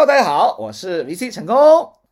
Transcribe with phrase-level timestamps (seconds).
[0.00, 1.54] Hello，大家好，我是 VC 成功，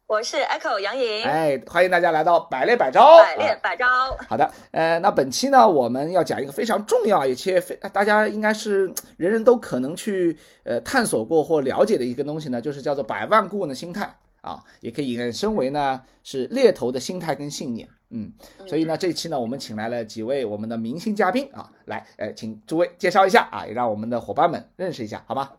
[0.06, 3.86] 我是 Echo 杨颖，哎，欢迎大家来到百猎百招，百猎百招。
[4.28, 17.88] 好的，呃，那本期呢，我们要讲一个非常重要，而且非大家应该是人人都可能去呃探索过或了解的一个东西呢，就是叫做百万顾问的心态啊，也可以引申为呢是猎头的心态跟信念。
[18.10, 18.30] 嗯，
[18.66, 25.52] 所以呢，这期呢，我们请来了几位我们的明星嘉宾啊，来，呃，请诸位介绍一下啊，也让我们的伙伴们认识一下，好吗？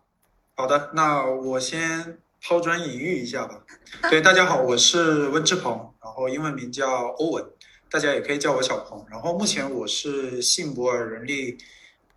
[0.55, 3.65] 好的，那我先抛砖引玉一下吧。
[4.09, 5.71] 对，大家好，我是温志鹏，
[6.01, 7.45] 然后英文名叫欧文，
[7.89, 9.05] 大家也可以叫我小鹏。
[9.09, 11.57] 然后目前我是信博尔人力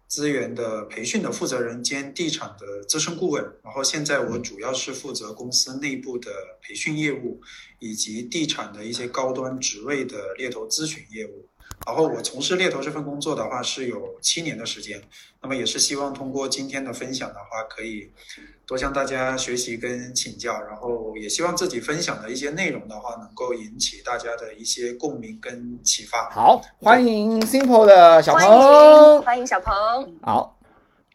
[0.06, 3.42] 资源的培训的负责人兼地产的资深顾问。
[3.64, 6.30] 然后现在我主要是负责公司内部的
[6.62, 7.40] 培训业务，
[7.80, 11.48] 以及地产的一些高端职位的猎头咨询业务。
[11.86, 15.02] 然后我从事猎头这份工作的话是有七年的时间，
[15.42, 18.10] 那么也是希望通过今天的分享的话，可以
[18.64, 26.30] 多向大家学习跟请教，然后也希望自己分享的一些内容的话，能够引起大家的一些共鸣跟启发。
[26.30, 29.74] 好，欢迎 Simple 的小鹏，欢迎小鹏。
[30.22, 30.56] 好，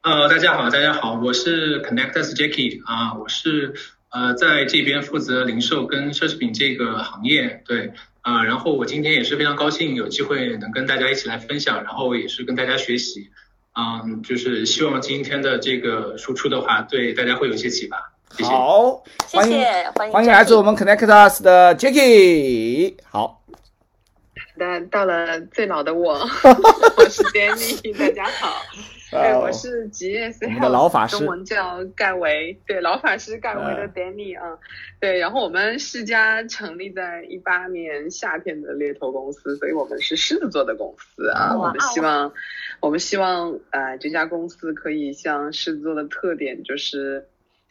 [0.03, 3.73] 呃，大家好，大家好，我是 Connectors Jackie 啊，我是
[4.09, 7.93] 呃在这边负责零售跟奢侈品这个行业，对，
[8.27, 13.29] 啊、然后我今天也是非常高兴有机会能跟大家一起来分享，然后也是跟大家学习，
[13.73, 18.49] 嗯，就是希望今天的这个输出的话，对大家会有一些启发，谢谢。
[18.49, 23.41] 好，谢欢迎谢欢迎欢迎来自我们 Connect Us 的 Jacky，好，
[24.57, 26.15] 那到了最老的我，
[26.97, 28.61] 我是 Danny，大家好。
[29.09, 34.57] 对，呃我是 GS 我们的老法师中文叫盖维，对，老法师盖维的嗯 Danny 啊，
[34.99, 42.31] 对，然后我们世家成立在一八年夏天的猎头公司，所以我们是狮子座的公司啊，我们希望，
[42.79, 47.27] 我们希望呃这家公司可以像狮子座的特点就是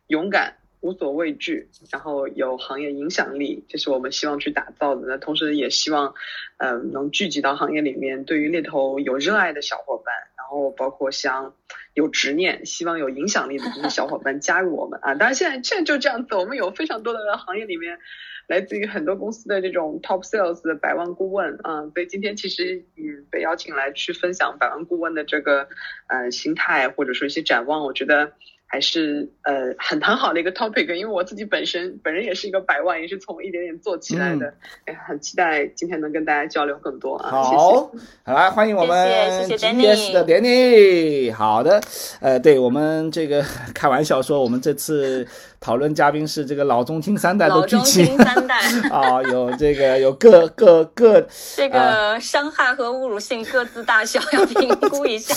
[0.09, 0.55] 勇敢。
[0.83, 5.07] 无所畏惧，然后有行业影响力，这是我们希望去打造的。
[5.09, 6.15] 那同时也希望，
[6.59, 11.55] 呃，能聚集到行业里面对于猎头有热爱的小伙伴，然然后包括像
[11.93, 15.17] 有执念、希望有影响力的这些小伙伴加入我们啊。
[15.17, 17.99] 当然现在现在就这样子，我们有非常多的行业里面
[18.47, 25.69] 来自于很多公司的这种 top sales 的百万顾问啊，所以今天其实嗯被邀请来去分享百万顾问的这个
[26.07, 28.35] 呃心态或者说一些展望，我觉得。
[28.67, 34.53] 还是呃很很好的一个 topic，因为我自己本身本人也是一个百万，也是从一点点做起来的，
[34.85, 37.57] 哎、很期待今天能跟大家交流更多啊，谢谢。
[37.57, 37.91] 好，
[38.25, 39.09] 好来欢迎我们
[39.47, 41.81] 谢谢谢谢 GS 的 Danny，好的，
[42.21, 45.27] 呃，对我们这个 开玩笑说，我们这次
[45.61, 48.59] 讨论嘉宾是这个老中青三代都老中青三代，
[48.91, 51.25] 啊，有这个有各各各
[51.57, 55.35] 这个伤害和侮辱性各自大小要评估一下。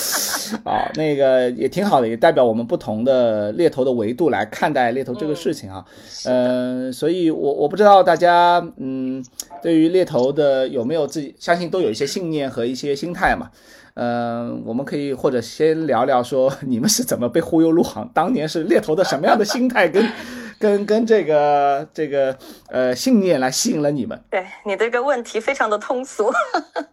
[0.68, 5.84] 啊，那个也挺好的，也代表我们不同的猎头的维度来看待猎头这个事情啊。
[6.24, 9.24] 嗯、所以我我不知道大家嗯，
[9.62, 13.50] 对于猎头的有没有自己相信都有一些信念和一些心态嘛。
[13.94, 20.08] 嗯、我们可以或者先聊聊说你们是怎么被忽悠入行，当年是猎头的什么样的心态跟
[20.60, 22.36] 跟跟这个这个
[22.68, 24.18] 呃信念来吸引了你们。
[24.30, 26.30] 对你这个问题非常的通俗。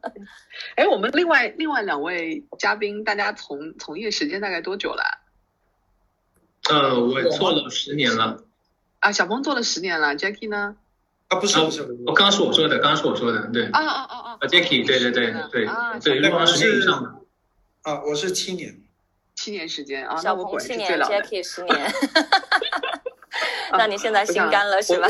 [0.75, 5.03] 哎，我们另外另外两位嘉宾，大家从从业时间大概多久了？
[6.69, 8.43] 呃，我做了十年了，
[8.99, 10.75] 啊，小鹏做了十年了，Jackie 呢？
[11.29, 17.13] 啊，不是啊不是，我刚刚是我说的，刚刚是我说的，对，啊啊啊啊啊，Jackie，对对对对啊，对，入行十年以上的。
[17.83, 18.81] 啊，我是七年。
[19.35, 21.15] 七年时间啊，那小我果然鹏七年是最老的。
[21.15, 21.93] ，Jackie 十年。
[23.73, 25.07] 那你现在心甘了是吧？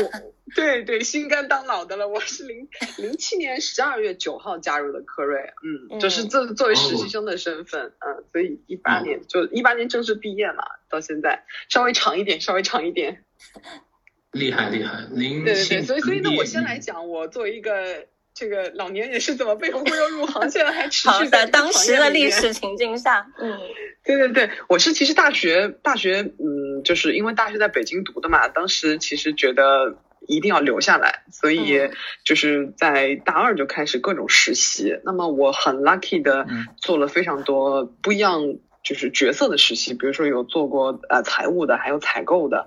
[0.54, 2.08] 对对，心甘当老的了。
[2.08, 13.24] 我是零零七年十二月九号加入的科瑞，嗯，嗯就是作作为实习生的身份，嗯，所以一八年就一八年正式毕业嘛，到现在稍微长一点，稍微长一点。
[14.32, 23.58] 厉害厉害，您对对对，所以所以呢，我先来讲，我作为一个这个老年人是怎么被忽悠入行， 现在还持，续在在当时的历历史情境下，嗯，
[24.04, 29.96] 对对对，我是其实大学大学，嗯，就是因为大学在北京读的嘛，当时其实觉得
[30.28, 31.90] 一定要留下来，所以嗯。
[32.24, 35.00] 就是在大二就开始各种实习。
[35.04, 36.68] 那么我很 lucky 的嗯。
[36.76, 42.66] 做了非常多不一样就是角色的实习，比如说有做过呃财务的，还有采购的。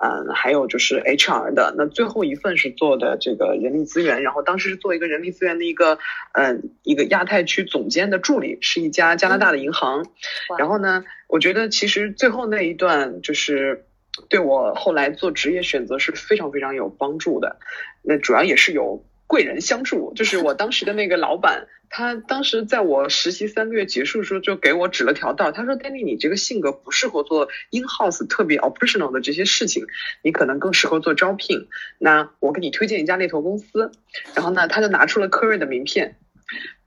[0.00, 5.98] 嗯，还有就是 HR 的，那最后一份是做的这个人力资源，然后当时是做一个人力资源的一个，
[6.34, 10.04] 嗯，一个亚太区总监的助理，是一家加拿大的银行。
[10.50, 10.56] 哇。
[10.56, 13.86] 然后呢，我觉得其实最后那一段就是
[14.28, 17.56] 对我后来做职业选择是非常非常有帮助的。
[18.02, 25.52] 那主要也是有贵人相助，就是我当时的那个老板，他当时在我实习三个月结束的时候，就给我指了条道。
[25.52, 29.84] 他说：“Danny，你这个性格不适合做 in house 特别 operational 的这些事情，
[30.22, 31.68] 你可能更适合做招聘。
[31.98, 33.92] 那我给你推荐一家猎头公司。”
[34.34, 36.16] 然后呢，他就拿出了科瑞的名片，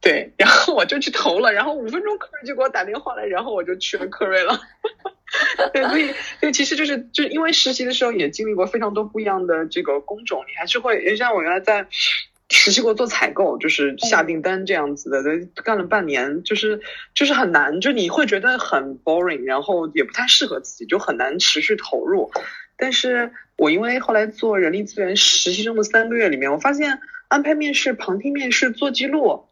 [0.01, 1.53] 对，然后我就去投了。
[1.53, 4.59] 然后五分钟科瑞就给我打电话来，然后我就去了科瑞了。
[5.73, 11.87] 对，所以，所以其实就是，就因为实习的时候也经历过非常多不一样的这个工种，你还是会，也像我原来在。
[12.53, 15.23] 实习过做采购，就是下订单这样子的，
[15.63, 16.81] 干了半年，就是
[17.13, 22.29] 就是很难，就你会觉得很 boring，然后也不太适合自己，就很难持续投入。
[22.75, 26.99] 但是我因为后来做人力资源实习生的三个月里面，我发现
[27.29, 29.45] 安排面试、旁听面试、做记录。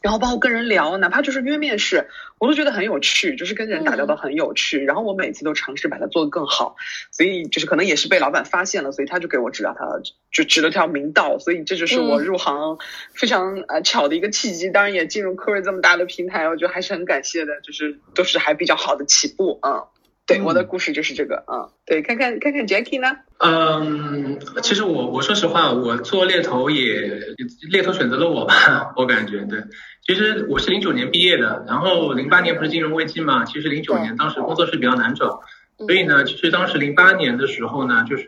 [0.00, 2.06] 然后包括跟人聊，哪怕就是约面试，
[2.38, 4.84] 我都觉得很有趣，就是跟人打交道很有趣。
[4.84, 6.76] 然后我每次都尝试把它做得更好，
[7.10, 9.84] 所以就是可能也是被老板发现了，所以他就给我指了他
[10.32, 11.38] 就指了条明道。
[11.40, 12.78] 所以这就是我入行
[13.12, 14.70] 非常呃巧的一个契机。
[14.70, 19.84] 当然也进入科瑞这么大的平台，我觉得还是很感谢的，就是都是还比较好的起步啊。
[20.28, 21.72] 对，我的故事就是这个啊。
[21.86, 23.16] 对，看看看看 Jackie 呢？
[23.38, 27.34] 嗯，其实我我说实话，我做猎头也
[27.70, 29.64] 猎头选择了我吧，我感觉对。
[30.06, 35.40] 其实我是零九年毕业的，然后零八年不是金融危机嘛，其实零九年当时工作是比较难找，
[35.78, 38.24] 所以呢，其实当时零八年的时候呢，就是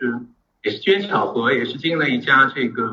[0.63, 2.83] 也是机缘巧合，也是进了一家这个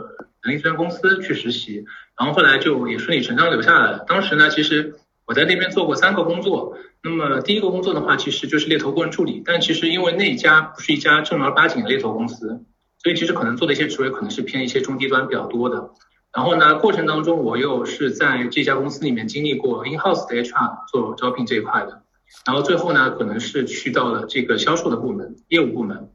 [0.42, 1.86] 人力资源公司去实习，
[2.18, 4.04] 然后后来就也顺理成章留下来了。
[4.06, 4.96] 当时呢，其实。
[5.28, 12.64] 我在那边做过三个工作，那么第一个工作的话，其实就是猎头顾问助理，但其实因为那家不是一家正儿八经的猎头公司，
[13.02, 15.90] 所以其实可能做的一些职位可能是偏一些中低端比较多的。
[16.34, 22.04] 然后呢，过程当中我又是在这家公司里面经历过 in house 的 HR 做招聘这一块的，
[22.46, 26.08] 然后最后呢，可能是去到了这个销售的部门、业务部门，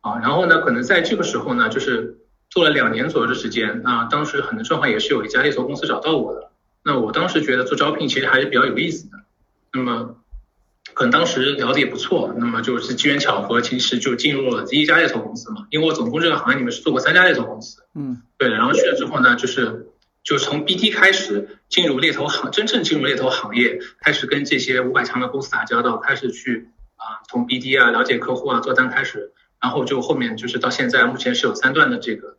[0.00, 2.16] 啊，然后呢，可能在这个时候呢，就是
[2.48, 6.52] 做了两年左右的时间，那当时很正好也是有一家猎头公司找到我的。
[6.86, 9.18] 那我当时觉得做招聘其实还是比较有意思的，
[9.72, 10.14] 那么
[10.94, 15.66] 可能当时聊的也不错，那么就是机缘巧合，其实就进入了第一家猎头公司嘛。
[15.70, 18.54] 因为我总共这个行业里面是做过三家猎头公司，嗯，对的。
[18.54, 19.88] 然后去了之后呢，就是
[20.22, 32.36] 就从 BD 开始进入猎头行，真正进入猎头行业，开始跟这些五百强的公司打交道，开始去啊从 BD 啊了解客户啊做单开始，然后就后面就是到现在目前是有三段的这个。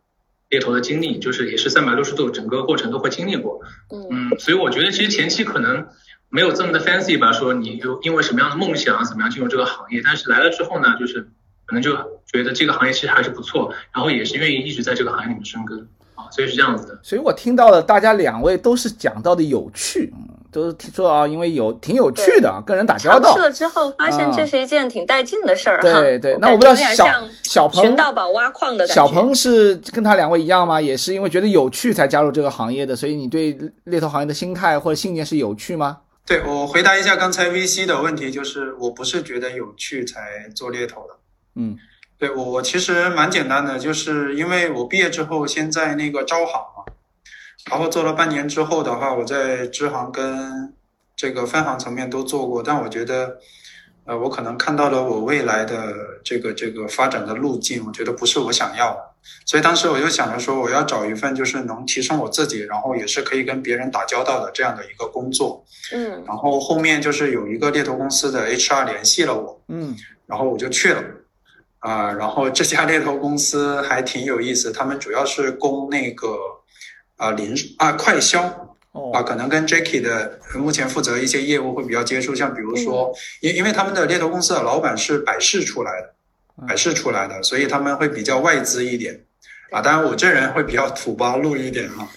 [0.49, 3.61] 猎头的经历就是也是三百六十度，整个过程都会经历过。
[3.91, 5.87] 嗯，所以我觉得其实前期可能
[6.29, 11.21] 没有这么的 fancy 吧，说你就因为什么样的梦想，怎么样进入这个行业，但是来了之后呢，就是
[11.65, 11.95] 可能就
[12.31, 16.99] 觉得这个行业其实还是不错，然后也是愿意一直在这个行业里面生根啊，所以是这样子的。
[17.01, 20.13] 所以我听到了大家两位都是讲到的有趣。
[20.49, 23.35] 都是听说啊，因为有挺有趣的，跟人打交道。
[23.35, 25.79] 去了之后，发现这是一件挺带劲的事儿。
[25.81, 27.05] 对对，那我不知道小
[27.43, 30.79] 小鹏寻到宝挖矿的小鹏是跟他两位一样吗？
[30.81, 35.97] 也是因为觉得有趣才加入这个行业的，所以你对猎头行业的心态或者信念是有趣吗？
[36.25, 41.09] 对我回答一下刚才 VC 的问题，就是我不是觉得有趣才做猎头的。
[41.55, 41.77] 嗯，
[42.17, 46.83] 对我我其实蛮简单的，就是因为我毕业之后先在那个招行嘛。
[47.69, 50.73] 然后做了半年之后的话，我在支行跟
[51.15, 53.37] 这个分行层面都做过，但我觉得，
[54.05, 55.93] 呃，我可能看到了我未来的
[56.23, 59.01] 这个这个发展的路径，我觉得不是我想要的，
[59.45, 65.65] 所以当时我就想着说，我要找一份就是能提升我自己，然后也是可以跟别人打交道的这样的一个工作。
[65.93, 66.23] 嗯。
[66.25, 69.61] 然后后面就是有一个猎头公司的 HR 联系了我。
[69.67, 69.93] 嗯。
[70.25, 71.03] 然后我就去了，
[71.79, 76.37] 啊，然后这家猎头公司还挺有意思，他们主要是供那个。
[77.19, 78.43] 啊，零啊，快销
[79.11, 86.13] 啊，可能跟 Jackie 的目前负责一些业务会比较接触，像比如说，因因为他们的猎头公司的老板是百事出来的，
[86.67, 89.19] 百事出来的，所以他们会比较外资一点
[89.71, 89.81] 啊。
[89.81, 92.07] 当然，我这人会比较土八路一点哈，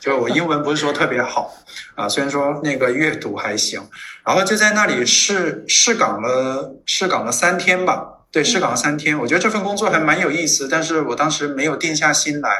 [0.00, 1.56] 就我英文不是说特别好
[1.94, 3.80] 啊，虽然说那个阅读还行，
[4.26, 12.50] 然后就在那里试试岗了，试岗了三天吧，对，试岗了三天，我觉得这份工作还蛮有意思，但是我当时没有定下心来。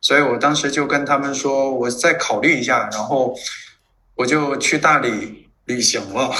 [0.00, 3.36] 所以我当时就跟他们说，我再考虑一下，然后
[4.14, 6.30] 我就去大理旅行了。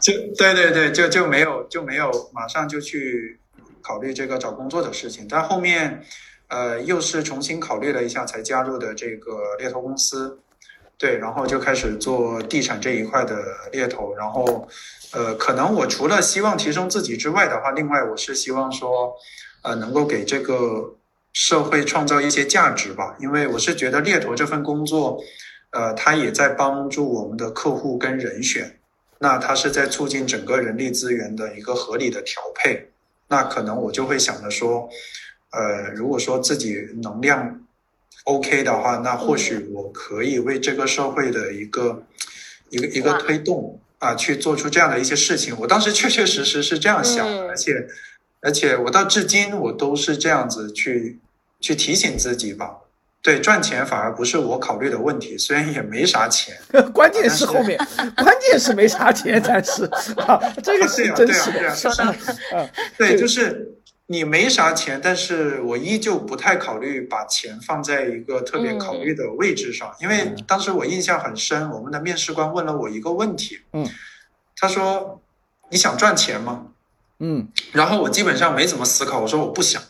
[0.00, 3.38] 就对对对，就就没有就没有马上就去
[3.80, 5.26] 考虑这个找工作的事情。
[5.28, 6.04] 但后面，
[6.48, 10.40] 呃，又是重新考虑了一下才加入的这个猎头公司。
[11.00, 13.42] 对，然后就开始做地产这一块的
[13.72, 14.14] 猎头。
[14.14, 14.68] 然后，
[15.12, 19.14] 呃，可能我除了希望提升自己之外的话，另外我是希望说，
[19.62, 20.94] 呃，能够给这个。
[21.32, 25.22] 社会创造一些价值吧，因为我是觉得猎头这份工作，
[25.70, 28.80] 呃，它也在帮助我们的客户跟人选，
[29.20, 32.90] 那它是在促进整个人力资源的一个合理的调配。
[33.28, 34.88] 那可能我就会想着说，
[35.52, 37.60] 呃，如果说自己能量
[38.24, 42.02] OK 的话，那或许我可以为这个社会的一个
[42.68, 45.56] 一个一个推动啊，去做出这样的一些事情。
[45.58, 47.72] 我当时确确实实是这样想而且
[48.40, 51.18] 而且我到至今我都是这样子去
[51.60, 52.76] 去提醒自己吧。
[53.22, 56.56] 对，赚钱反而不是我考虑的问题，虽然也没啥钱。
[56.94, 57.78] 关键是后面，
[58.16, 59.84] 关键是没啥钱，但是
[60.16, 61.52] 啊，这个真是
[62.96, 63.70] 对，就是
[64.12, 73.86] 你没啥钱，但是我依旧不太考虑把钱放在一个特别考虑的位置上，因为当时我印象很深，我们的面试官问了我一个问题，嗯，
[74.56, 75.22] 他说
[75.70, 76.66] 你想赚钱吗？
[77.20, 79.80] 嗯然后我基本上没怎么思考，我说我不想。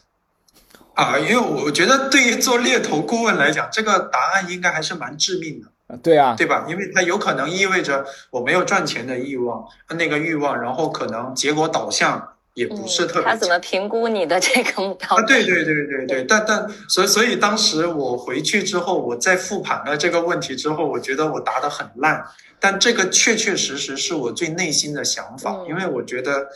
[0.92, 5.96] 啊，因为我觉得对于做猎头顾问来讲，这个答案应该还是蛮致命的。
[6.02, 6.66] 对啊，对吧？
[6.68, 9.64] 因为它有可能意味着我没有赚钱的欲望，
[9.96, 13.22] 那个欲望，然后可能结果导向也不是特别。
[13.22, 15.08] 嗯他怎么评估你的这个目标？
[15.16, 22.22] 啊，对对对对对，但但所以所以当时我回去之后，我在复盘了这个问题之后，我觉得我答得很烂，
[22.60, 26.46] 但这个确确实实是我最内心的想法，嗯因为我觉得，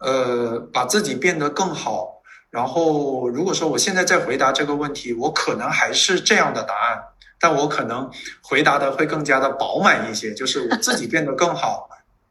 [0.00, 6.98] 呃，把自己变得更好，然后如果说我现在再回答这个问题，我可能还是这样的答案，
[7.40, 8.10] 但我可能
[8.42, 11.88] 回答的会更加的饱满一些，就是我自己变得更好。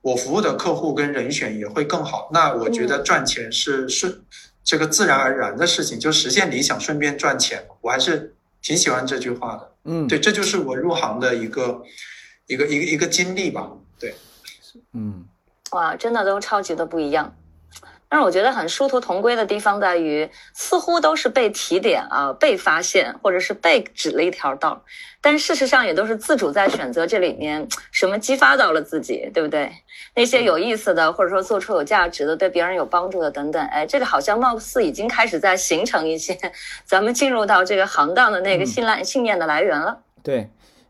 [0.07, 2.29] 我服务的客户跟人选也会更好。
[2.31, 4.21] 那我觉得赚钱是是
[4.63, 7.67] 这个自然而然的事情，就实现理想顺便赚钱。
[7.81, 9.71] 我还是挺喜欢这句话的。
[9.83, 11.83] 嗯，对，这就是我入行的一个
[12.45, 13.69] 一个一个一个经历吧。
[13.99, 14.15] 对，
[14.93, 15.25] 嗯
[15.71, 17.35] 哇，真的都超级的不一样。
[18.09, 24.81] 但是我觉得很殊途同归的地方在于，似乎都是被提点啊、被发现，或者是被指了一条道，
[25.21, 29.71] 但事实上也都是自主在选择这里面什么激发到了自己，对不对？
[30.15, 36.37] 那些有意思的，或者说做出有价值的、对别人有帮助的等等，哎，这个好像貌似已经开始在形成一些
[36.85, 39.99] 咱们进入到这个行当的那个信赖、信念的来源了。
[40.23, 40.49] 对。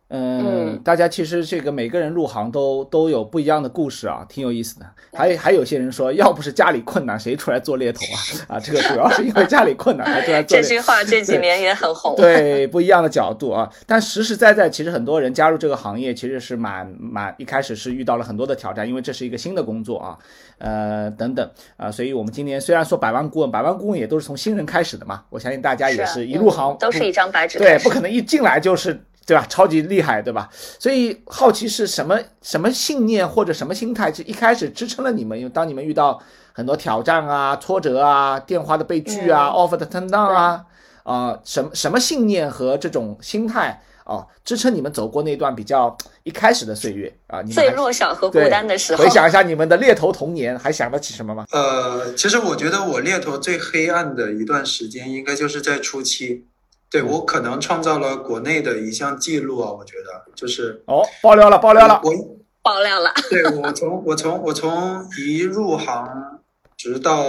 [0.10, 4.86] 嗯嗯，大家其实这个每个人入行都都有不一样的故事啊，挺有意思的。
[5.14, 8.56] 还还有些人说，要不是家里困难，谁出来做猎头啊？
[8.56, 10.68] 啊，这个主要是因为家里困难才出来 做猎头。
[10.68, 12.16] 这句话这几年也很红。
[12.16, 20.18] 对不一样的角度啊，但实实在在，其实很多人加入这个行业，其实是蛮蛮一开始是遇到了很多的挑战，因为这是一个新的工作啊，
[20.60, 30.50] 呃等等啊，所以我们今年虽然说百万顾问，百万顾问也都是从新人开始的嘛，我相信大家也是一入行、嗯都是一张白纸对不可能一进来就是对吧，超级厉害对吧？
[30.80, 35.38] 所以好奇是什么什么信念或者什么心态，是一开始支撑了你们？
[35.38, 36.20] 因为当你们遇到
[36.54, 40.64] 很多挑战啊、挫折啊、电话的被拒啊、嗯 offer 的 turn down 啊，
[41.04, 47.42] 啊、什么什么信念和这种心态啊、支撑你们走过那段比较一开始的岁月啊？
[47.42, 49.10] 你们最弱小和孤单的时候回。
[49.10, 51.46] 想一下你们的猎头童年，还想得起什么吗？
[51.52, 56.46] 呃，其实我觉得我猎头最黑暗的一段时间，应该就是在初期。
[56.90, 62.00] 对我可能创造了国内的一项记录啊，我觉得就是哦，爆料了，爆料了！
[62.04, 62.12] 我
[62.64, 66.42] 爆料了，对我从我从我从一入行，
[66.76, 67.24] 直到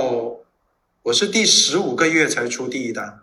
[1.03, 3.21] 我是第十五个月才出第一单。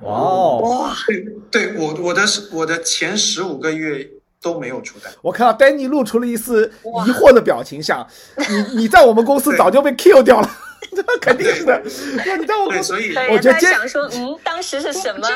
[0.00, 4.10] 哇哦，哇，对，对我我的我的前十五个月
[4.42, 5.12] 都没有出单。
[5.22, 6.70] 我看到丹尼露出了一丝
[7.06, 8.06] 疑惑的表情，想
[8.36, 10.50] 你你在我们公司早就被 kill 掉了，这
[11.20, 11.82] 肯定是的。
[12.26, 15.28] 那你在我们对，公司，所以，我觉得今在想说，嗯，当时是什么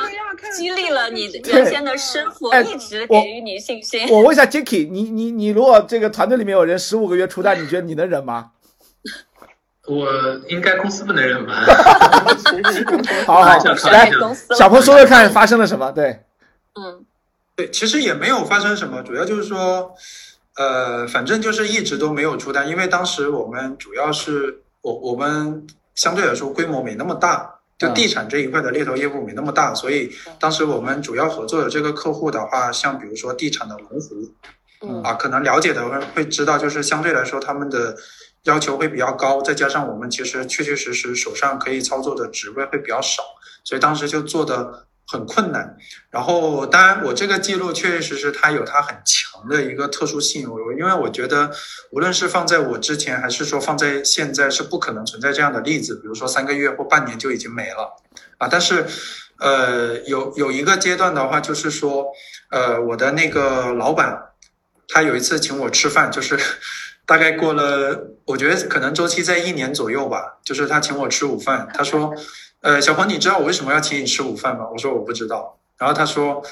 [0.56, 4.08] 激励了你原先的师傅，哎一直给予你信心？
[4.08, 8.50] 我问一下 Jacky，你你你如果这个团队里面有人十五个月出单，你觉得你能忍吗？
[9.86, 10.06] 我
[10.48, 11.64] 应该公司不能忍吧？
[13.26, 14.10] 好好开玩笑来
[14.56, 15.90] 小鹏说说看发生了什么？
[15.92, 16.20] 对，
[16.74, 17.04] 嗯
[17.56, 19.94] 对，其实也没有发生什么，主要就是说，
[20.56, 27.94] 呃，反正就是一直都没有出单，因为当时我们主要是我我们相对来说规模没那么大，就嗯。
[27.94, 34.32] 地产这一块的猎头业务没那么大，所以当时我们主要合作的这个客户的话，像比如说地产的龙湖
[34.80, 35.02] 嗯。
[35.02, 37.94] 啊，可能了解的会会知道，就是相对来说他们的
[38.44, 43.22] 要求会比较高，再加上我们其实确确实实手上可以操作的职位会比较少，
[43.64, 45.76] 所以当时就做的很困难。
[46.10, 51.50] 然后，当然我这个记录确确实实它有它很强的一个特殊性，我因为我觉得
[51.90, 57.96] 无论是放在我之前，还是说放在现在，是不可能存在这样的例子，比如说三个月或半年就已经没了
[58.36, 58.46] 啊。
[58.48, 58.86] 但是，
[59.40, 62.06] 呃，有有一个阶段的话，就是说，
[62.50, 64.24] 呃，我的那个老板。
[64.90, 66.40] 他有一次请我吃饭，就是
[67.04, 70.38] 大概过了，我觉得可能周期在一年左右吧。
[70.42, 72.14] 就是他请我吃午饭，他说
[72.60, 76.42] ：“呃，小鹏，你知道我为什么要请你吃午饭吗？”我说：“我不知道。”然后他说：“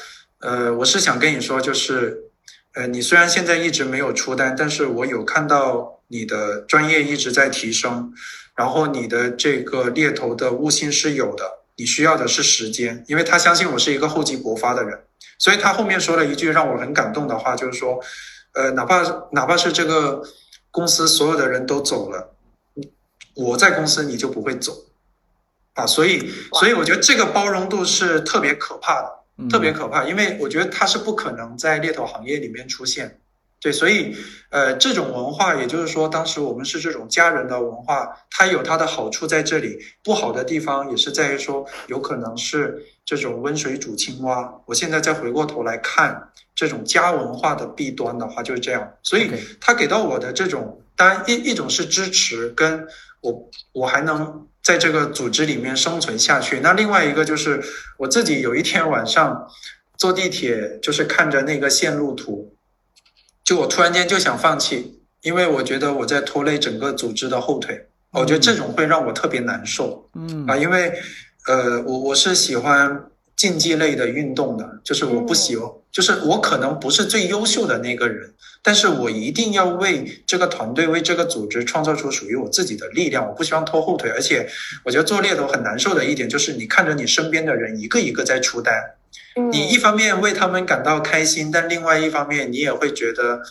[0.41, 2.31] 呃，我是想跟你说，就是，
[2.75, 8.13] 呃，你虽然现在一直没有出单，但是我有看到你的专业一直在提升，
[8.55, 11.65] 然后你的这个猎头的悟性是有的。
[11.79, 14.99] 你需要的是时间，因为他相信我是一个厚积薄发的人，
[15.39, 18.01] 所以他后面说了一句让我很感动的话，就是说，
[18.55, 20.23] 呃，哪怕哪怕是这个
[20.71, 22.35] 公司所有的人都走了，
[23.35, 24.73] 我在公司你就不会走，
[25.77, 33.21] 啊，所以所以我觉得这个包容度是特别可怕的，特别可怕，因为我觉得它是不可能在猎头行业里面出现。
[33.59, 34.15] 对，所以，
[34.51, 44.61] 呃，这种文化，也就是说，当时我们是这种家人的文化，它有它的好处在这里，不好的地方也是在于说，有可能是这种温水煮青蛙。
[44.67, 48.93] 我现在再回过头来看这种家文化的弊端的话，就是这样。
[49.03, 52.87] 所以，它给到我的这种，当然一一种是支持，跟
[53.23, 56.59] 我我还能在这个组织里面生存下去。
[56.59, 57.63] 那另外一个就是
[57.99, 59.49] 我自己有一天晚上
[59.97, 62.53] 坐地铁，就是看着那个线路图。
[63.45, 70.11] 就我突然间就想放弃，因为我觉得我在拖累整个组织的后腿，我觉得这种会让我特别难受。
[70.17, 70.93] 嗯啊，因为，
[71.47, 73.05] 呃，我我是喜欢
[73.37, 83.27] 竞技类的运动的，就是我不喜欢，就是我可能不是最优秀的那个人，但是我一定要为这个团队、为这个组织创造出属于我自己的力量。
[83.29, 84.49] 我不希望拖后腿，而且
[84.85, 88.75] 我觉得做猎头很难受的一点就是，你看着你身边的人一个一个在出单。
[89.53, 93.43] 你一方面为他们感到开心，但另外一方面你也会觉得，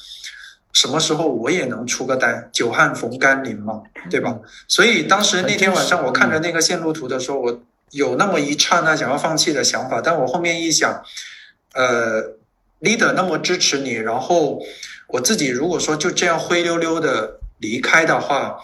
[0.74, 4.36] 什么时候我也能出个单，久旱逢甘霖嘛，对吧？
[4.68, 7.62] 所以当时那天晚上我看着那个线路图的时候，我
[7.92, 11.04] 有那么一刹那想要放弃的想法，但我后面一想，
[11.74, 12.22] 呃
[12.82, 14.62] ，leader 那么支持你，然后
[15.08, 18.58] 我自己如果说就这样灰溜溜的离开的话，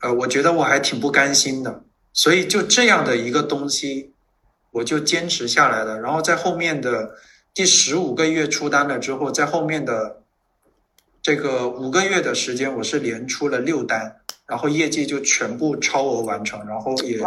[0.00, 4.12] 呃，我觉得我还挺不甘心的，所以就这样的一个东西。
[4.72, 7.16] 我就坚持下来了，然后在后面的
[7.52, 10.22] 第十五个月出单了之后，在后面的
[11.20, 17.18] 这个五个月的时间，我是连出了六单，然后业绩就全部超额完成，然后也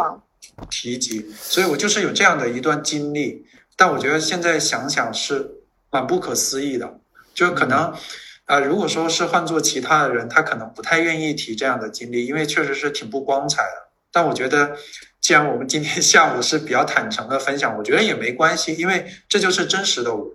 [0.70, 3.44] 提及，所以我就是有这样的一段经历。
[3.76, 5.50] 但我觉得现在想想是
[5.90, 6.98] 蛮不可思议的，
[7.34, 7.92] 就可能
[8.44, 13.90] 啊，如果说是换做其他的人，他可能不太愿意提这样的经历，因为确实是挺不光彩的。
[14.12, 14.76] 但我觉得。
[15.24, 20.30] 既然我们今天下午是比较坦诚的分享，我觉得也没关系，因为这就是真实的我。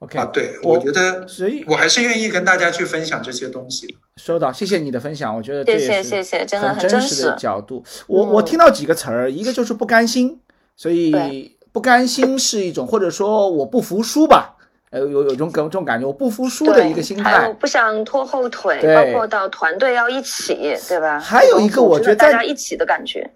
[0.00, 3.96] OK 啊，对，我觉得，所以我还是愿意跟大家去分享这些东西。
[4.16, 6.14] 收到，谢谢你的分享，我觉得这也是
[6.58, 7.82] 很真实的角度。
[8.06, 10.40] 我我听到几个词儿，一个就是不甘心，
[10.76, 14.56] 所以不甘心是一种，或者说我不服输吧，
[14.90, 20.54] 呃，有有种这种感觉，我不服输的一个心态，还有不想拖后腿，包括到团队要一起，
[20.88, 21.18] 对吧？
[21.18, 23.28] 还有一个，我觉得大家一起的感觉。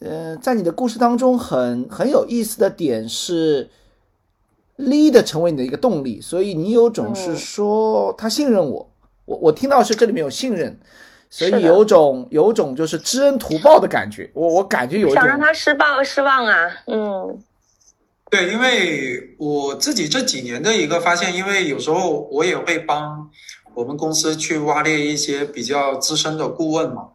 [0.00, 3.68] 呃，在你的故事当中，很很有意思的点是
[4.78, 8.90] ，leader 成为你的一个动力，所以你有种是说他信任我，
[9.24, 10.78] 我我听到是这里面有信任，
[11.30, 17.38] 所以有种有种就是知恩图报的感觉，我我感觉有想让他失望失望啊，嗯，
[18.30, 23.30] 对，因为我自己这几年的一个发现，因为有时候我也会帮
[23.74, 27.08] 我们公司去挖猎一些比较资深的顾问嘛。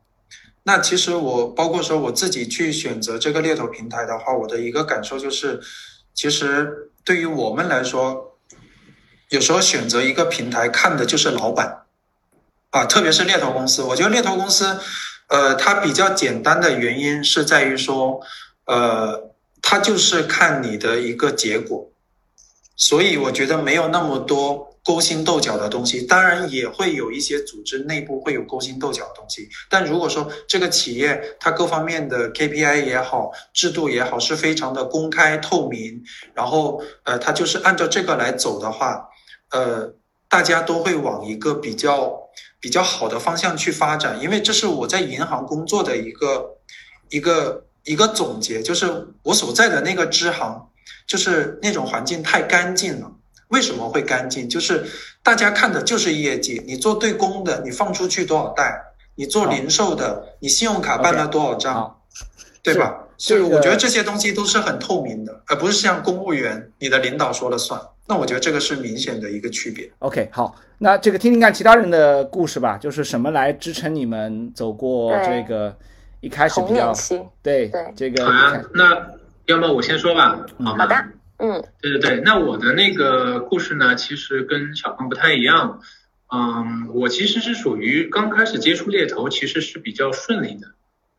[0.63, 5.59] 那其实我包括说我自己去选择这个猎头平台的话，我的一个感受就是，
[6.13, 8.37] 其实对于我们来说，
[9.29, 11.85] 有时候选择一个平台看的就是老板，
[12.69, 13.81] 啊，特别是猎头公司。
[13.81, 14.79] 我觉得猎头公司，
[15.25, 18.21] 呃，它比较简单的原因是在于说，
[18.65, 21.89] 呃，它就是看你的一个结果，
[22.75, 24.68] 所以我觉得没有那么多。
[24.83, 29.47] 勾心斗角的东西，当然也会有一些组织内部会有勾心斗角的东西。
[29.69, 36.01] 但如果说这个企业它各方面的 KPI 也好，制度也好，是非常的公开透明，
[36.33, 39.07] 然后呃，它就是按照这个来走的话，
[39.51, 39.93] 呃，
[40.27, 42.17] 大家都会往一个比较
[42.59, 44.19] 比较好的方向去发展。
[44.21, 46.57] 因为这是我在银行工作的一个
[47.09, 50.69] 一个一个总结，就是我所在的那个支行，
[51.05, 53.11] 就是那种环境太干净了。
[53.49, 54.47] 为什么会干净？
[54.49, 54.85] 就是
[55.21, 56.63] 大家看的就是业绩。
[56.65, 58.81] 你做对公的，你放出去多少贷？
[59.15, 61.97] 你做零售的，你信用卡办了多少张？
[62.63, 63.05] 对吧？
[63.17, 67.79] 所以我觉得这些东西都是很透明的，而不是像公务员，你的领导说了算。
[68.07, 69.89] 那我觉得这个是明显的一个区别。
[69.99, 75.75] OK，好，那这个听听看其他人的故事吧，就是什么来支撑你们走过这个
[76.21, 76.93] 一开始比较
[77.41, 78.25] 对对这个。
[78.25, 79.07] 好呀，那
[79.47, 80.77] 要么我先说吧，好吗？
[80.77, 80.95] 好的。
[81.39, 85.81] 嗯，对对对，那我的那个故事呢，其实跟小胖不太一样。
[86.31, 90.67] 嗯，我其实是属于刚开始接触猎头，其实是比较顺利的。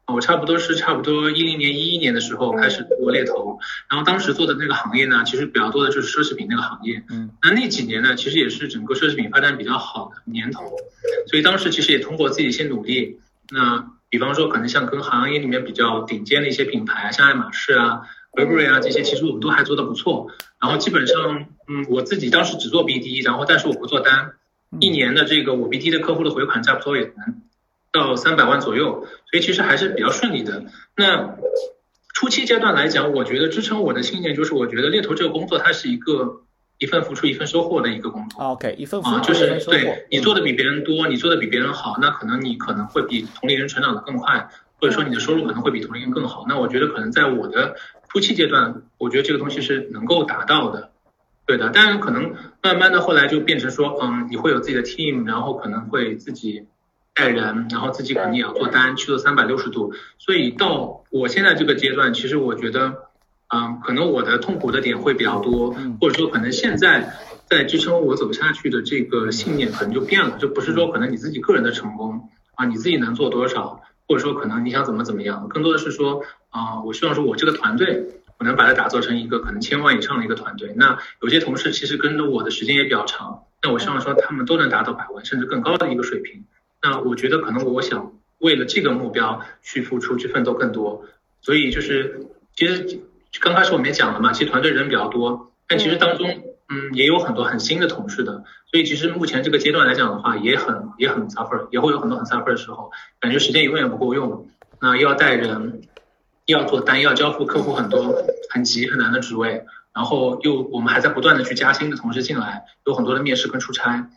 [0.06, 7.02] 我差不多是差不多一零年、一一年的时候开始做猎头，然后当时做的那个行业呢，其实比较多的就是奢侈品那个行业。
[7.11, 10.76] 嗯，那那几年呢，其实也是整个奢侈品发展比较好的年头，
[11.28, 18.02] 所以当时其实也通过自己一些努力，那比方说可能像跟行业里面比较顶尖的一些品牌，像爱马仕啊。
[18.32, 20.28] Burberry 啊这些，其实我们都还做的不错。
[20.60, 24.32] 然后基本上，嗯，我自己当时只做 BD，然后但是我不做单，
[24.78, 27.42] 一年的这个我 BD 的客户的回款差不多也能
[27.92, 30.64] 到三百万左右，所以其实还是比较顺利的。
[30.96, 31.36] 那
[32.14, 36.42] 初期阶段来讲，我觉得支撑我的信念就是，我觉得猎头这个工作它是一个
[36.78, 38.42] 一份付出一份收获的一个工作。
[38.44, 40.06] OK，一份付啊，出就是对。
[40.10, 46.44] 你做的比别人多，你做的比别人好，那可能你可能会比同龄人成长的更快，或者说你的收入可能会比同龄人更好。
[46.46, 47.74] 那我觉得可能在我的
[48.12, 50.90] 初期阶段，我觉得这个东西是能够达到的，
[51.46, 51.70] 对的。
[51.72, 56.66] 但是可能慢慢的后来就变成说，嗯，你会有自己的 team，然后可能会自己
[57.14, 59.94] 带人，然后自己肯定也要做单，去做三百六十度。
[60.18, 62.94] 所以到我现在这个阶段，其实我觉得，
[63.54, 67.14] 嗯，可能我的痛苦的点会比较多，或者说可能现在
[67.48, 78.04] 在支撑我走下去的这个信念可能就变了，就不是说可能你自己个人的成功啊，你自己能做多少，或者说可能你想怎么怎么样，更多的是说啊、我希望说我这个团队。
[78.38, 80.72] 我能把它打造成一个可能千万以上的一个团队。
[80.74, 86.46] 那有些同事其实跟着我的时间也比较长，那我希望说他们都能达到百万甚至更高的一个水平。
[86.80, 91.04] 那我觉得可能我想为了这个目标去付出、去奋斗更多。
[91.42, 93.00] 所以就是其实
[93.40, 96.26] 刚开始我们也讲了嘛，其实团队人比较多，但其实当中
[96.70, 98.42] 嗯也有很多很新的同事的。
[98.70, 104.48] 所以其实目前这个阶段来讲的话，也很也很 suffer，也会有很多很 suffer 的时候，感觉时间永远不够用。
[104.80, 105.99] 那又要带人，又
[106.50, 108.14] 要做单，要交付客户很多
[108.50, 114.10] 很急很难的职位，然后又我们还在不断的去加新的同事进来，有很多的面试跟出差，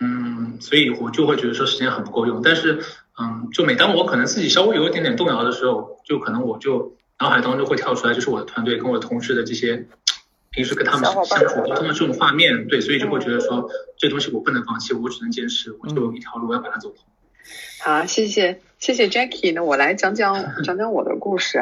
[0.00, 2.42] 嗯，所以我就会觉得说时间很不够用。
[2.42, 2.82] 但是，
[3.18, 9.86] 嗯，就每当我可能自己稍微有一点点动摇的时候，就可能我就脑海当中就会跳出来，就是我的团队跟我的同事的这些
[10.50, 16.98] 平时跟他们相处沟通的这种画面，对，所以就会觉得说这东西我不能放弃，我只能坚持，我就有一条路要把它走通。
[17.82, 19.52] 好，谢谢谢谢 Jackie。
[19.54, 21.58] 那我来讲讲 讲讲我的故事，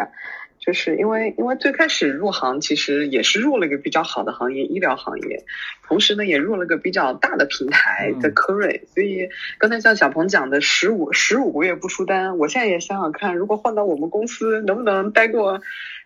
[0.60, 5.44] 就是因为因为最开始入行其实也是入了一个比较好的行业，医疗行业，
[5.86, 15.60] 同时呢也入了个比较大的平台的科瑞，所以刚才像小鹏讲的十五十五个月不出单，我现在也想想看，如果换到我们公司，能不能待过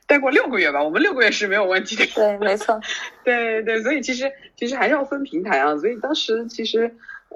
[0.06, 0.82] 待过六个月吧？
[0.82, 2.06] 我们六个月是没有问题的。
[2.14, 2.80] 对，没错，
[3.24, 5.76] 对对，所以其实其实还是要分平台啊。
[5.76, 6.94] 所以当时其实，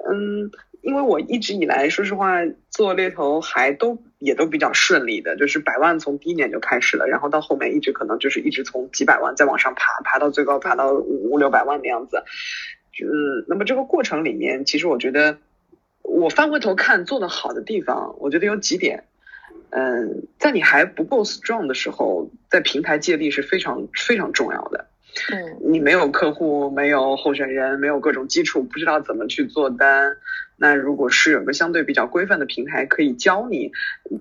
[0.09, 0.49] 嗯，
[0.81, 2.39] 因为我一直以来，说实话，
[2.69, 12.23] 做猎头还都也都比较顺利的，就是百万从第一年就开始了，然后到后面一直可能就是一直从几百万再往上爬，爬到最高爬到五五六百万的样子。
[13.01, 15.37] 嗯，那么这个过程里面，其实我觉得
[16.01, 19.05] 我翻回头看做的好的地方，我觉得有几点。
[19.69, 24.87] 嗯，在你还不够 strong 的时候，在平台借力是非常非常重要的。
[25.63, 30.15] 你没有客户，没有候选人，没有各种基础，不知道怎么去做单。
[30.57, 33.71] 那如果是有个相对比较规范的平台，可以教你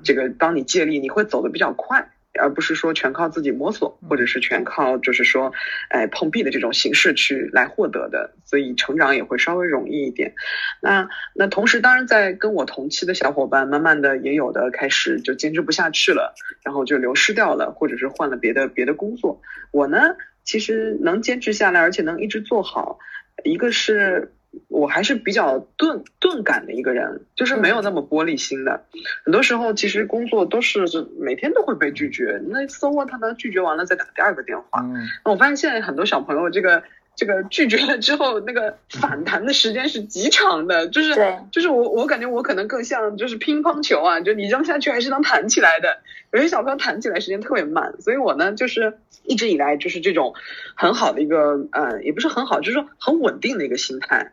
[0.03, 5.53] 这个帮你借力，你会走得比较快，而不是说全靠自己摸索，或者是全靠就是说，
[5.91, 10.35] 哎碰壁的这种形式去来获得的，所以成长也会稍微容易一点。
[10.81, 19.43] 那那同时，当然在跟我同期的小伙伴，慢慢的也有的开始就坚持不下去了，然后就流失掉了，或者是换了别的别的工作。
[19.73, 19.99] 我呢，
[20.45, 22.99] 其实能坚持下来，而且能一直做好，
[23.45, 24.33] 一个是
[24.69, 28.85] 我还是比较钝钝感的一个人，就是没有那么玻璃心的。
[29.25, 30.85] 很多时候其实工作都是
[31.19, 33.33] 每天都会被拒绝，那 so what 呢？
[33.35, 34.81] 拒绝完了再打第二个电话。
[34.83, 36.83] 嗯那我发现现在很多小朋友这个
[37.21, 45.99] 这个拒绝了之后，那个反弹的时间是极长的， 就是对就是我我感觉我可能更像就是乒乓球啊，就你扔下去还是能弹起来的。
[46.33, 50.33] 有些小朋友弹起来时间特别慢，所以我呢就是一直以来就是这种
[50.75, 54.33] 很好的一个呃，也不是很好，就是说很稳定的一个心态。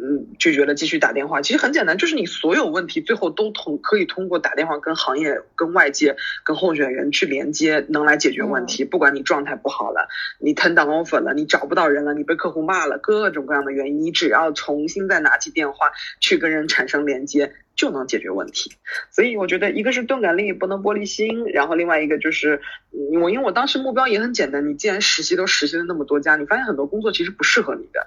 [0.00, 8.84] 嗯，拒绝了继续打电话，其实很简单，就是你所有问题最后都通可以通过打电话跟行业、跟外界、跟候选人去连接，能来解决问题。
[8.84, 10.08] 不管你状态不好了，
[10.38, 18.72] 你 turn down offer 了，你找不到人了，你被客户骂了，各种各样的原因，你只要重新再拿起电话去跟人产生连接，就能解决问题。
[19.10, 22.60] 所以我觉得一个是钝感力不能玻璃心，然后另外一个就是，
[22.90, 28.06] 嗯我因为我当时目标也很简单，你既然实习都实习了那么多家，你发现很多工作其实不适合你的，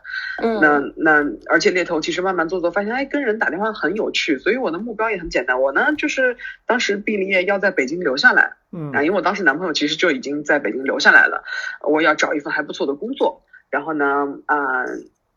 [0.60, 8.92] 那嗯那而且猎头其实慢慢做做，发现哎跟人打电话很有趣，所以我的目标也很简单，我呢就是当时毕了业要在北京留下来，嗯。
[8.92, 11.44] 啊，因为我当时男朋友其实就已经在北京留下来了，
[11.88, 14.06] 我要找一份还不错的工作，然后呢，
[14.48, 14.58] 啊、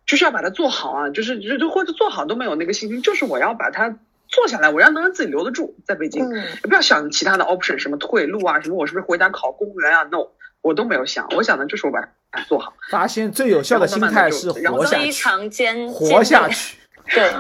[0.06, 3.96] 就是要把它做好啊，就是就就或者做好都没有那个信心，就是我要把它
[4.34, 6.28] 做下来，我要能让自己留得住，在北京，
[6.62, 10.26] 不要想其他的 option，什么退路啊，什么我是不是回家考公务员啊，no，
[10.60, 12.00] 我都没有想，我想的就是我把
[12.32, 12.74] 它做好。
[12.90, 16.78] 发现最有效的心态是活下非，常坚活下，去。
[17.08, 17.30] 对，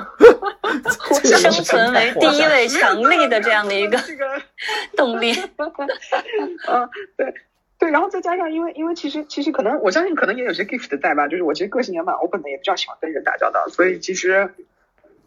[1.36, 4.24] 生存为第一位强力的这样的一个这个
[4.96, 5.32] 动力。
[6.66, 7.34] 啊， 对
[7.78, 14.48] 对，然后再加上，因为因为其实其实可能我相信可能也有些 gift 在吧，就是我其实个性也蛮 open 的，也比较喜欢跟人打交道，所以其实。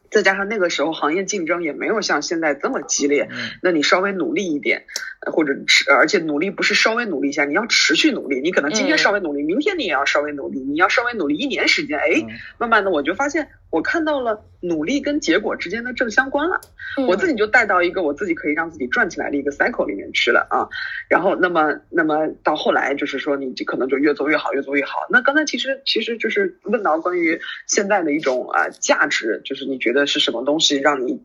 [0.09, 3.29] 再加上那个时候行业竞争也没有像现在这么激烈，
[3.61, 4.85] 那你稍微努力一点，
[5.31, 8.41] 或者持，而且努力不是稍微努力一下，你要持续努力。
[8.41, 12.25] 你可能今天稍微努力，明天你也要稍微努力，你要稍微努力一年时间，哎，
[12.57, 16.59] 慢慢的我就发现我看到了努力跟结果之间的正相关了，
[17.07, 20.67] 我自己就带到一个我自己可以让自己转起来的一个 cycle 里面去了啊。
[21.09, 25.01] 然后那么那么到后来就是说你可能就越做越好，越做越好。
[25.09, 30.07] 那刚才其实其实就是问到关于现在的一种啊价值，就是你觉得。
[30.07, 31.21] 是什么东西让你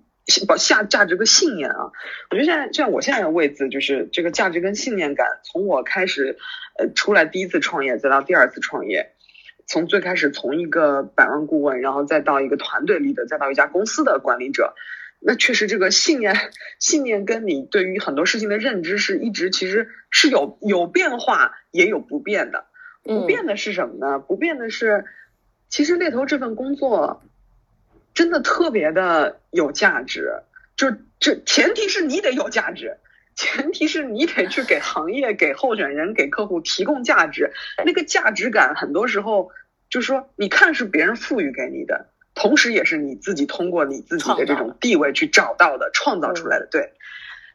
[0.46, 1.90] 把下价值跟信念啊？
[2.30, 6.38] 我觉得现在像我现在的位置，就是这个价值跟信念感，从我开始
[6.78, 9.12] 呃出来第一次创业，再到第二次创业，
[9.66, 14.74] 从最开始从一个百万顾问，然后再到一个团队里的，再到一家公司的管理者，
[15.20, 16.36] 那确实这个信念
[16.78, 22.66] 信念跟你对于很多事情的认知是一直其实是有有变化，也有不变的。
[23.04, 24.20] 不变的是什么呢？
[24.20, 25.04] 不变的是，
[25.68, 27.24] 其实猎头这份工作。
[28.14, 30.32] 真的特别的有价值，
[30.76, 32.98] 就这前提是你得有价值，
[33.34, 37.52] 前提是你得去给行业、给候选人、给客户提供价值。
[37.84, 39.50] 那个价值感很多时候
[39.88, 46.66] 就是说，你看是别人赋予给你的，同时也是你自己通过你自己的这种地位去找到的、创造出来的。
[46.70, 46.92] 对，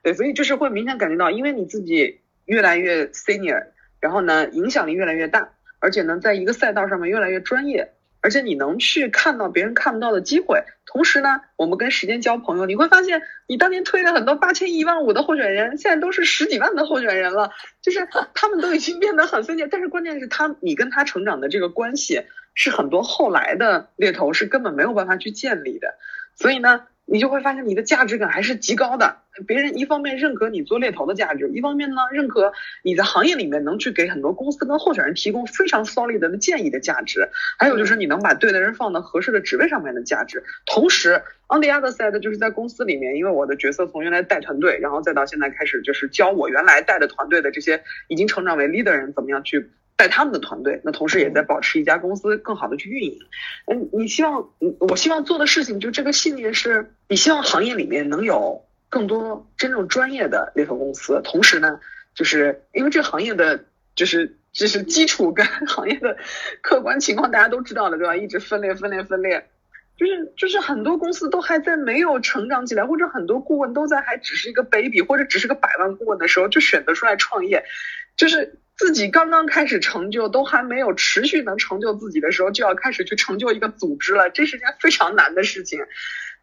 [0.02, 3.68] 对，所以就是会明显感觉到，因为你自己越来越 senior，
[4.00, 7.94] 然后呢，影响力越来越大，而且呢，在一个赛道上面越来越专业。
[8.28, 19.66] 而且你能去看到别人看不到的机会，同时呢，我们跟时间交朋友，你会发现你当年推的很多八千一万五的候选人，现在都是十几万的候选人了，就是他们都已经变得很分裂。
[19.72, 25.96] 但是关键是他，你跟他成长的这个关系，是很多后来的猎头是根本没有办法去建立的，
[26.36, 26.86] 所以呢。
[27.10, 32.52] 你就会发现你的价值感还是极高的，别人一方面认可你做猎头的价值，一方面呢认可
[32.84, 40.44] 你在行业里面能去给很多公司跟候选人提供非常 solid 的建议的价值，还有就是你能把对的人放到合适的职位上面的价值。
[40.66, 49.72] 同时，on the other side 就是在公司里面，因为我的角色从原来带团队，然后再到现在开始就是教我原来带的团队的这些已经成长为 leader 人怎么样去。
[49.98, 53.20] 带他们的团队，那同时也在保持一家公司更好的去运营。
[53.66, 54.48] 嗯，你希望，
[54.80, 61.20] 我希望做的事情，就这个信念是，你希望行业里面能有更多真正专业的猎头公司。
[61.24, 61.80] 同时呢，
[62.14, 66.16] 就是因为这个行业的就是就是基础跟 行业的
[66.62, 68.16] 客观情况大家都知道的，对吧？
[68.16, 69.48] 一直分裂分裂分裂，
[69.98, 77.64] 就是就是很多公司都还在没有成长起来，或者很多顾问都在还只是一个 baby 或者只是个百万顾问的时候就选择出来创业，
[78.16, 78.60] 就是。
[78.78, 85.80] 自己刚刚开始成就，都还没有持续能成就自己的时候，就要开始去成就一个组织了，这是件非常难的事情。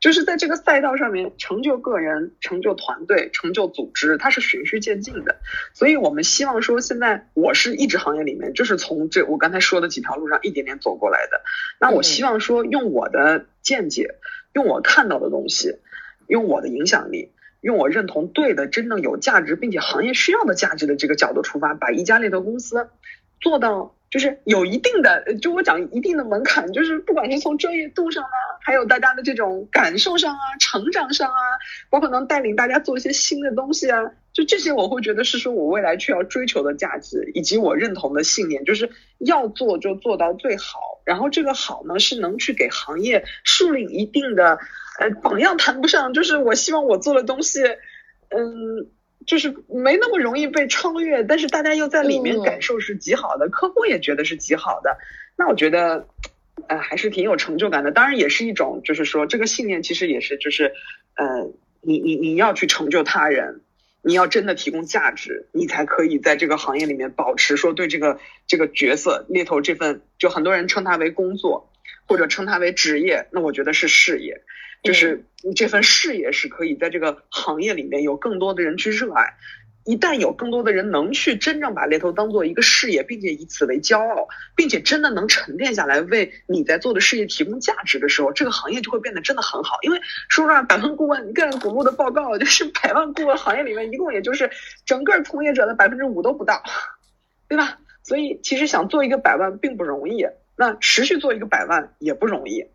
[0.01, 5.37] 就是在这个赛道上面，成就个人、成就团队、成就组织，它是循序渐进的。
[5.73, 11.40] 所以我们希望说，现在我是一直行业里面，就是从这我刚才说的几条路上一点点走过来的。
[11.81, 14.16] 那我希望说，用我的见解，
[14.53, 15.77] 用我看到的东西，
[16.27, 17.31] 用我的影响力。
[17.64, 22.90] 用我认同对的、真正有价值，并且行业需要的价值的这个角度出发，把一家猎头公司
[23.40, 31.40] 做到就是有一定的，就我讲一定的门槛，就是不管是从专业度上啊，还有大家的这种感受上啊、成长上啊，
[31.88, 44.59] 包括能带领大家做一些新的东西啊，就这些我会觉得是说我未来需要追求的价值，以及我认同的信念，就是要做就做到最好，然后这个好呢是能去给行业树立一定的。
[44.98, 47.62] 呃，榜样谈不上，就是我希望我做的东西，
[48.28, 48.88] 嗯，
[49.26, 54.96] 就是没那么容易被超越，但是大家又在里面感受是极好的，客户也觉得是极好的，
[55.37, 56.07] 那我觉得，
[56.68, 57.90] 呃，还是挺有成就感的。
[57.90, 60.72] 当然，也是一种，就是说这个信念其实也是，就是，
[61.16, 63.62] 呃，你你你要去成就他人，
[64.00, 71.72] 你要真的提供价值，你才可以在这个行业里面保持说对这个这个角色猎头这份，就很多人称它为工作，
[72.07, 74.42] 或者称它为职业，那我觉得是事业。
[74.83, 75.25] 就是
[75.57, 79.33] 这份事业是可以在这个行业里面有更多的人去热爱，
[79.87, 89.79] 一旦有更多的人能去真正把猎头当做一个事业，并且以此为骄傲，并且真的能沉淀下来为你在做的事业提供价值的时候，这个行业就会变得真的很好。
[89.81, 94.51] 因为说实话，百万顾问，你看谷路的报告，就是 百万顾问行业里面一共也就是
[94.85, 96.62] 整个从业者的百分之五都不到，
[97.49, 97.79] 对吧？
[98.03, 102.66] 所以其实想做一个百万并不容易，那持续做一个百万也不容易。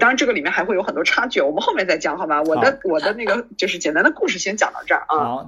[0.00, 2.42] 当然，这个里面还会有很多差距，我们后面再讲，好吧？
[2.42, 5.46] 我的我的那个就是简单的故事，先讲到这儿啊。